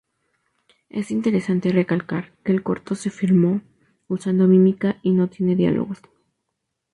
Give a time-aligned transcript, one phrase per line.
[0.89, 3.61] Es interesante recalcar que el corto se filmó
[4.07, 5.99] usando mímica y no tiene diálogos.